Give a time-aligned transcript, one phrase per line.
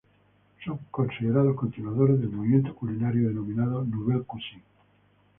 [0.65, 4.63] Son considerados continuadores del movimiento culinario denominado Nouvelle cuisine.